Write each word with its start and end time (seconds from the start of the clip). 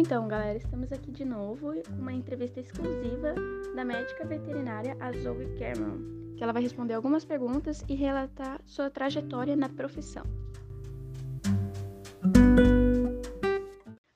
Então, 0.00 0.26
galera, 0.26 0.56
estamos 0.56 0.90
aqui 0.92 1.10
de 1.12 1.26
novo 1.26 1.74
com 1.82 2.00
uma 2.00 2.10
entrevista 2.10 2.58
exclusiva 2.58 3.34
da 3.76 3.84
médica 3.84 4.24
veterinária 4.24 4.96
Zoe 5.22 5.44
Cameron, 5.58 6.34
que 6.38 6.42
ela 6.42 6.54
vai 6.54 6.62
responder 6.62 6.94
algumas 6.94 7.22
perguntas 7.22 7.84
e 7.86 7.94
relatar 7.94 8.62
sua 8.64 8.88
trajetória 8.88 9.54
na 9.54 9.68
profissão. 9.68 10.24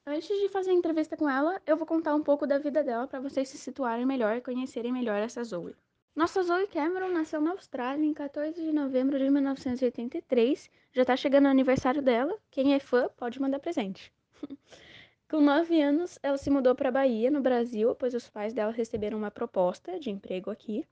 Antes 0.07 0.27
de 0.27 0.49
fazer 0.49 0.71
a 0.71 0.73
entrevista 0.73 1.19
com 1.19 1.29
ela, 1.29 1.61
eu 1.67 1.77
vou 1.77 1.87
contar 1.87 2.15
um 2.15 2.23
pouco 2.23 2.47
da 2.47 2.57
vida 2.57 2.83
dela 2.83 3.07
para 3.07 3.21
vocês 3.21 3.51
se 3.51 3.59
situarem 3.59 4.07
melhor 4.07 4.39
e 4.39 4.41
conhecerem 4.41 4.91
melhor 4.91 5.21
essa 5.21 5.45
Zoe. 5.45 5.77
Nossa 6.17 6.43
Zoe 6.43 6.67
Cameron 6.67 7.11
nasceu 7.11 7.43
na 7.43 7.51
Austrália 7.51 8.07
em 8.07 8.15
14 8.15 8.59
de 8.59 8.73
novembro 8.73 9.19
de 9.19 9.29
1983. 9.29 10.71
Já 10.95 11.03
está 11.03 11.15
chegando 11.15 11.45
o 11.45 11.51
aniversário 11.51 12.01
dela. 12.01 12.35
Quem 12.51 12.73
é 12.73 12.81
fã 12.81 13.07
pode 13.19 13.39
mandar 13.39 13.59
presente. 13.59 14.11
Com 15.31 15.41
9 15.41 15.81
anos, 15.81 16.19
ela 16.23 16.37
se 16.37 16.51
mudou 16.51 16.75
para 16.75 16.91
Bahia, 16.91 17.31
no 17.31 17.41
Brasil, 17.41 17.95
pois 17.95 18.13
os 18.13 18.29
pais 18.29 18.53
dela 18.53 18.71
receberam 18.71 19.17
uma 19.17 19.31
proposta 19.31 19.99
de 19.99 20.11
emprego 20.11 20.51
aqui. 20.51 20.87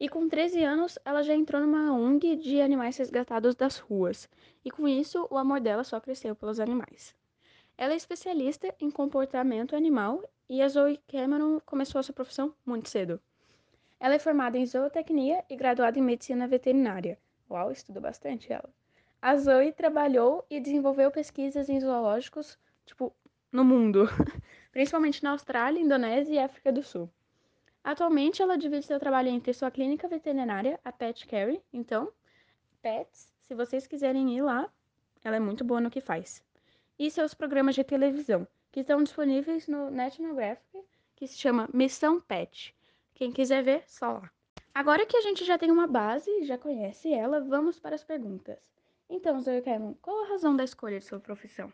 E 0.00 0.08
com 0.08 0.28
13 0.28 0.64
anos, 0.64 0.98
ela 1.04 1.22
já 1.22 1.34
entrou 1.34 1.60
numa 1.60 1.92
ONG 1.92 2.36
de 2.36 2.60
animais 2.62 2.96
resgatados 2.96 3.54
das 3.54 3.78
ruas. 3.78 4.28
E 4.64 4.70
com 4.70 4.88
isso, 4.88 5.28
o 5.30 5.36
amor 5.36 5.60
dela 5.60 5.84
só 5.84 6.00
cresceu 6.00 6.34
pelos 6.34 6.58
animais. 6.58 7.14
Ela 7.76 7.92
é 7.92 7.96
especialista 7.96 8.74
em 8.80 8.90
comportamento 8.90 9.76
animal 9.76 10.22
e 10.48 10.62
a 10.62 10.68
Zoe 10.68 10.98
Cameron 11.06 11.60
começou 11.60 11.98
a 11.98 12.02
sua 12.02 12.14
profissão 12.14 12.54
muito 12.64 12.88
cedo. 12.88 13.20
Ela 14.00 14.14
é 14.14 14.18
formada 14.18 14.56
em 14.56 14.64
zootecnia 14.64 15.44
e 15.48 15.56
graduada 15.56 15.98
em 15.98 16.02
medicina 16.02 16.48
veterinária. 16.48 17.18
Uau, 17.50 17.70
estuda 17.70 18.00
bastante 18.00 18.52
ela. 18.52 18.70
A 19.20 19.36
Zoe 19.36 19.72
trabalhou 19.72 20.44
e 20.48 20.58
desenvolveu 20.58 21.10
pesquisas 21.10 21.68
em 21.68 21.80
zoológicos, 21.80 22.58
tipo, 22.86 23.12
no 23.50 23.64
mundo, 23.64 24.06
principalmente 24.72 25.22
na 25.22 25.30
Austrália, 25.30 25.80
Indonésia 25.80 26.34
e 26.34 26.38
África 26.38 26.72
do 26.72 26.82
Sul. 26.82 27.10
Atualmente, 27.82 28.42
ela 28.42 28.58
divide 28.58 28.84
seu 28.84 29.00
trabalho 29.00 29.28
entre 29.28 29.52
sua 29.52 29.70
clínica 29.70 30.06
veterinária, 30.08 30.78
a 30.84 30.92
Pet 30.92 31.26
Care. 31.26 31.62
Então, 31.72 32.12
pets, 32.82 33.32
se 33.40 33.54
vocês 33.54 33.86
quiserem 33.86 34.36
ir 34.36 34.42
lá, 34.42 34.70
ela 35.24 35.36
é 35.36 35.40
muito 35.40 35.64
boa 35.64 35.80
no 35.80 35.90
que 35.90 36.00
faz. 36.00 36.42
E 36.98 37.10
seus 37.10 37.32
programas 37.32 37.74
de 37.74 37.84
televisão, 37.84 38.46
que 38.70 38.80
estão 38.80 39.02
disponíveis 39.02 39.66
no 39.68 39.90
National 39.90 40.32
Geographic, 40.32 40.84
que 41.16 41.26
se 41.26 41.38
chama 41.38 41.68
Missão 41.72 42.20
Pet. 42.20 42.74
Quem 43.14 43.32
quiser 43.32 43.62
ver, 43.62 43.84
só 43.86 44.12
lá. 44.12 44.30
Agora 44.74 45.06
que 45.06 45.16
a 45.16 45.22
gente 45.22 45.44
já 45.44 45.58
tem 45.58 45.70
uma 45.70 45.86
base, 45.86 46.44
já 46.44 46.56
conhece 46.58 47.12
ela, 47.12 47.40
vamos 47.40 47.80
para 47.80 47.94
as 47.94 48.04
perguntas. 48.04 48.58
Então, 49.10 49.40
Zoe 49.40 49.62
Cameron, 49.62 49.94
qual 50.02 50.24
a 50.24 50.28
razão 50.28 50.54
da 50.54 50.62
escolha 50.62 50.98
de 50.98 51.04
sua 51.04 51.18
profissão? 51.18 51.72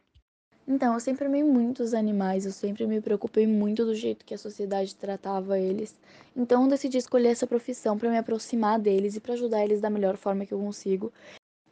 Então, 0.66 0.94
eu 0.94 1.00
sempre 1.00 1.26
amei 1.26 1.42
muito 1.44 1.82
os 1.82 1.94
animais, 1.94 2.46
eu 2.46 2.52
sempre 2.52 2.86
me 2.86 3.00
preocupei 3.00 3.46
muito 3.46 3.84
do 3.84 3.94
jeito 3.94 4.24
que 4.24 4.34
a 4.34 4.38
sociedade 4.38 4.94
tratava 4.94 5.58
eles. 5.58 5.94
Então, 6.34 6.62
eu 6.62 6.68
decidi 6.68 6.98
escolher 6.98 7.28
essa 7.28 7.46
profissão 7.46 7.98
para 7.98 8.10
me 8.10 8.18
aproximar 8.18 8.78
deles 8.78 9.16
e 9.16 9.20
para 9.20 9.34
ajudar 9.34 9.62
eles 9.64 9.80
da 9.80 9.90
melhor 9.90 10.16
forma 10.16 10.46
que 10.46 10.52
eu 10.52 10.58
consigo. 10.58 11.12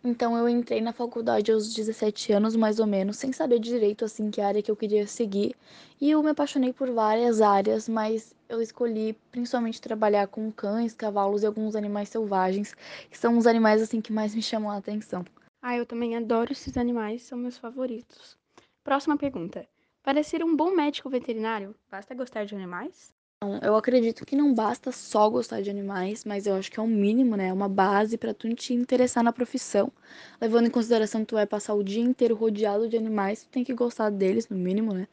Então 0.04 0.36
eu 0.36 0.48
entrei 0.48 0.80
na 0.80 0.92
faculdade 0.92 1.52
aos 1.52 1.72
17 1.72 2.32
anos, 2.32 2.56
mais 2.56 2.80
ou 2.80 2.86
menos, 2.88 3.16
sem 3.16 3.32
saber 3.32 3.60
direito 3.60 4.04
assim 4.04 4.32
que 4.32 4.40
área 4.40 4.60
que 4.60 4.68
eu 4.68 4.74
queria 4.74 5.06
seguir. 5.06 5.54
E 6.00 6.10
eu 6.10 6.20
me 6.24 6.30
apaixonei 6.30 6.72
por 6.72 6.90
várias 6.90 7.40
áreas, 7.40 7.88
mas 7.88 8.34
eu 8.48 8.60
escolhi 8.60 9.12
principalmente 9.30 9.80
trabalhar 9.80 10.26
com 10.26 10.50
cães, 10.50 10.92
cavalos 10.92 11.44
e 11.44 11.46
alguns 11.46 11.76
animais 11.76 12.08
selvagens, 12.08 12.74
que 13.08 13.16
são 13.16 13.38
os 13.38 13.46
animais 13.46 13.80
assim 13.80 14.00
que 14.00 14.12
mais 14.12 14.34
me 14.34 14.42
chamam 14.42 14.72
a 14.72 14.76
atenção. 14.76 15.24
Ah, 15.62 15.76
eu 15.76 15.86
também 15.86 16.16
adoro 16.16 16.50
esses 16.50 16.76
animais, 16.76 17.22
são 17.22 17.38
meus 17.38 17.56
favoritos. 17.56 18.41
Próxima 18.84 19.16
pergunta. 19.16 19.66
Para 20.02 20.24
ser 20.24 20.42
um 20.42 20.56
bom 20.56 20.74
médico 20.74 21.08
veterinário, 21.08 21.74
basta 21.88 22.14
gostar 22.14 22.44
de 22.44 22.54
animais? 22.54 23.12
Eu 23.60 23.76
acredito 23.76 24.24
que 24.26 24.36
não 24.36 24.52
basta 24.54 24.90
só 24.90 25.28
gostar 25.28 25.62
de 25.62 25.70
animais, 25.70 26.24
mas 26.24 26.46
eu 26.46 26.54
acho 26.54 26.70
que 26.70 26.78
é 26.78 26.82
um 26.82 26.88
mínimo, 26.88 27.36
né? 27.36 27.48
É 27.48 27.52
uma 27.52 27.68
base 27.68 28.16
para 28.16 28.34
tu 28.34 28.52
te 28.54 28.74
interessar 28.74 29.22
na 29.22 29.32
profissão. 29.32 29.92
Levando 30.40 30.66
em 30.66 30.70
consideração 30.70 31.22
que 31.22 31.28
tu 31.28 31.34
vai 31.36 31.46
passar 31.46 31.74
o 31.74 31.82
dia 31.82 32.02
inteiro 32.02 32.34
rodeado 32.34 32.88
de 32.88 32.96
animais, 32.96 33.44
tu 33.44 33.48
tem 33.50 33.64
que 33.64 33.74
gostar 33.74 34.10
deles, 34.10 34.48
no 34.48 34.56
mínimo, 34.56 34.92
né? 34.92 35.08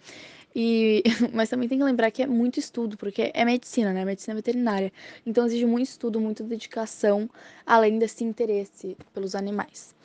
E, 0.55 1.03
mas 1.33 1.49
também 1.49 1.69
tem 1.69 1.77
que 1.77 1.83
lembrar 1.83 2.11
que 2.11 2.23
é 2.23 2.27
muito 2.27 2.59
estudo, 2.59 2.97
porque 2.97 3.31
é 3.33 3.45
medicina, 3.45 3.93
né? 3.93 4.03
Medicina 4.05 4.35
veterinária. 4.35 4.91
Então 5.25 5.45
exige 5.45 5.65
muito 5.65 5.87
estudo, 5.87 6.19
muita 6.19 6.43
dedicação, 6.43 7.29
além 7.65 7.99
desse 7.99 8.23
interesse 8.23 8.97
pelos 9.13 9.35
animais. 9.35 9.95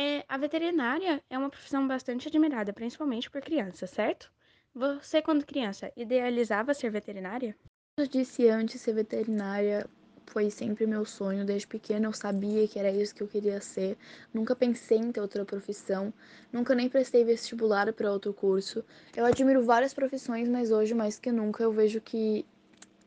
É, 0.00 0.24
a 0.28 0.36
veterinária 0.38 1.20
é 1.28 1.36
uma 1.36 1.50
profissão 1.50 1.88
bastante 1.88 2.28
admirada, 2.28 2.72
principalmente 2.72 3.28
por 3.28 3.40
crianças, 3.40 3.90
certo? 3.90 4.30
Você, 4.72 5.20
quando 5.20 5.44
criança, 5.44 5.90
idealizava 5.96 6.72
ser 6.72 6.88
veterinária? 6.88 7.56
Eu 7.98 8.06
disse 8.06 8.48
antes, 8.48 8.80
ser 8.80 8.92
veterinária 8.92 9.90
foi 10.28 10.50
sempre 10.50 10.86
meu 10.86 11.04
sonho. 11.04 11.44
Desde 11.44 11.66
pequena 11.66 12.06
eu 12.06 12.12
sabia 12.12 12.68
que 12.68 12.78
era 12.78 12.92
isso 12.92 13.12
que 13.12 13.24
eu 13.24 13.26
queria 13.26 13.60
ser. 13.60 13.98
Nunca 14.32 14.54
pensei 14.54 14.98
em 14.98 15.10
ter 15.10 15.20
outra 15.20 15.44
profissão. 15.44 16.14
Nunca 16.52 16.76
nem 16.76 16.88
prestei 16.88 17.24
vestibular 17.24 17.92
para 17.92 18.12
outro 18.12 18.32
curso. 18.32 18.84
Eu 19.16 19.26
admiro 19.26 19.64
várias 19.64 19.92
profissões, 19.92 20.48
mas 20.48 20.70
hoje, 20.70 20.94
mais 20.94 21.18
que 21.18 21.32
nunca, 21.32 21.64
eu 21.64 21.72
vejo 21.72 22.00
que, 22.00 22.46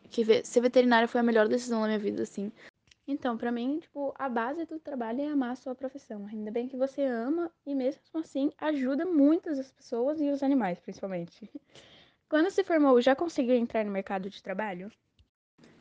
que 0.10 0.44
ser 0.44 0.60
veterinária 0.60 1.08
foi 1.08 1.22
a 1.22 1.24
melhor 1.24 1.48
decisão 1.48 1.80
da 1.80 1.88
minha 1.88 2.00
vida, 2.00 2.24
assim. 2.24 2.52
Então, 3.08 3.38
para 3.38 3.52
mim, 3.52 3.80
tipo, 3.80 4.14
a 4.18 4.30
base 4.30 4.66
do 4.66 4.80
trabalho 4.80 5.22
é 5.22 5.28
amar 5.28 5.52
a 5.52 5.56
sua 5.56 5.76
profissão. 5.76 6.26
Ainda 6.28 6.52
bem 6.52 6.68
que 6.68 6.78
você 6.78 7.04
ama 7.04 7.52
e 7.66 7.74
mesmo 7.74 8.02
assim 8.16 8.52
ajuda 8.58 9.06
muitas 9.06 9.60
as 9.60 9.72
pessoas 9.72 10.22
e 10.22 10.30
os 10.30 10.44
animais, 10.44 10.80
principalmente. 10.80 11.50
Quando 12.30 12.50
se 12.50 12.64
formou, 12.64 13.02
já 13.02 13.16
conseguiu 13.16 13.56
entrar 13.56 13.84
no 13.84 13.92
mercado 13.92 14.30
de 14.30 14.42
trabalho? 14.42 14.92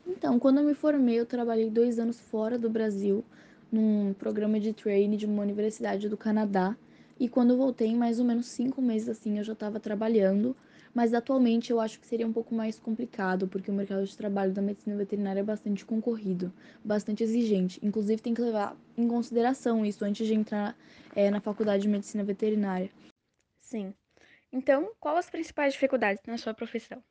Então, 0.05 0.37
quando 0.39 0.57
eu 0.57 0.63
me 0.65 0.73
formei, 0.73 1.19
eu 1.19 1.25
trabalhei 1.25 1.69
dois 1.69 1.97
anos 1.99 2.19
fora 2.19 2.57
do 2.57 2.69
Brasil, 2.69 3.23
num 3.71 4.13
programa 4.13 4.59
de 4.59 4.73
training 4.73 5.15
de 5.15 5.25
uma 5.25 5.43
universidade 5.43 6.09
do 6.09 6.17
Canadá. 6.17 6.75
E 7.19 7.29
quando 7.29 7.51
eu 7.51 7.57
voltei, 7.57 7.95
mais 7.95 8.19
ou 8.19 8.25
menos 8.25 8.47
cinco 8.47 8.81
meses 8.81 9.07
assim, 9.07 9.37
eu 9.37 9.43
já 9.43 9.53
estava 9.53 9.79
trabalhando 9.79 10.55
mas 10.93 11.13
atualmente 11.13 11.71
eu 11.71 11.79
acho 11.79 11.99
que 11.99 12.07
seria 12.07 12.27
um 12.27 12.33
pouco 12.33 12.53
mais 12.53 12.79
complicado, 12.79 13.47
porque 13.47 13.71
o 13.71 13.73
mercado 13.73 14.05
de 14.05 14.15
trabalho 14.15 14.51
da 14.51 14.61
medicina 14.61 14.95
veterinária 14.95 15.39
é 15.39 15.43
bastante 15.43 15.85
concorrido, 15.85 16.53
bastante 16.83 17.23
exigente. 17.23 17.79
Inclusive, 17.83 18.21
tem 18.21 18.33
que 18.33 18.41
levar 18.41 18.75
em 18.97 19.07
consideração 19.07 19.85
isso 19.85 20.03
antes 20.03 20.27
de 20.27 20.33
entrar 20.33 20.75
é, 21.15 21.29
na 21.29 21.39
faculdade 21.39 21.83
de 21.83 21.89
medicina 21.89 22.23
veterinária. 22.23 22.89
Sim. 23.59 23.93
Então, 24.51 24.91
quais 24.99 25.19
as 25.19 25.29
principais 25.29 25.73
dificuldades 25.73 26.21
na 26.27 26.37
sua 26.37 26.53
profissão? 26.53 27.01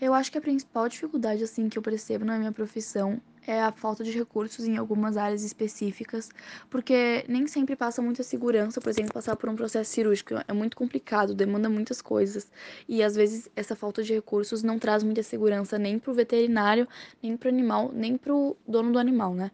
Eu 0.00 0.12
acho 0.12 0.30
que 0.30 0.38
a 0.38 0.40
principal 0.40 0.88
dificuldade 0.88 1.44
assim 1.44 1.68
que 1.68 1.78
eu 1.78 1.82
percebo 1.82 2.24
na 2.24 2.36
minha 2.36 2.52
profissão 2.52 3.20
é 3.46 3.62
a 3.62 3.70
falta 3.70 4.02
de 4.02 4.10
recursos 4.10 4.66
em 4.66 4.76
algumas 4.76 5.16
áreas 5.16 5.44
específicas, 5.44 6.30
porque 6.68 7.24
nem 7.28 7.46
sempre 7.46 7.76
passa 7.76 8.02
muita 8.02 8.22
segurança, 8.22 8.80
por 8.80 8.88
exemplo, 8.88 9.12
passar 9.12 9.36
por 9.36 9.48
um 9.48 9.56
processo 9.56 9.90
cirúrgico 9.90 10.34
é 10.48 10.52
muito 10.52 10.76
complicado, 10.76 11.34
demanda 11.34 11.68
muitas 11.68 12.00
coisas, 12.00 12.50
e 12.88 13.02
às 13.02 13.14
vezes 13.14 13.48
essa 13.54 13.76
falta 13.76 14.02
de 14.02 14.14
recursos 14.14 14.62
não 14.62 14.78
traz 14.78 15.02
muita 15.02 15.22
segurança 15.22 15.78
nem 15.78 15.98
para 15.98 16.10
o 16.10 16.14
veterinário, 16.14 16.88
nem 17.22 17.36
para 17.36 17.46
o 17.48 17.52
animal, 17.52 17.90
nem 17.92 18.16
para 18.16 18.34
o 18.34 18.56
dono 18.66 18.92
do 18.92 18.98
animal, 18.98 19.34
né? 19.34 19.50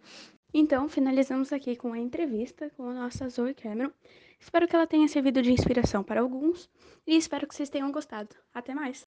Então, 0.52 0.88
finalizamos 0.88 1.52
aqui 1.52 1.76
com 1.76 1.92
a 1.92 1.98
entrevista 1.98 2.70
com 2.76 2.88
a 2.88 2.94
nossa 2.94 3.28
Zoe 3.28 3.54
Cameron. 3.54 3.92
Espero 4.38 4.66
que 4.66 4.74
ela 4.74 4.86
tenha 4.86 5.06
servido 5.06 5.42
de 5.42 5.52
inspiração 5.52 6.02
para 6.02 6.20
alguns 6.20 6.68
e 7.06 7.16
espero 7.16 7.46
que 7.46 7.54
vocês 7.54 7.68
tenham 7.68 7.92
gostado. 7.92 8.34
Até 8.52 8.74
mais! 8.74 8.98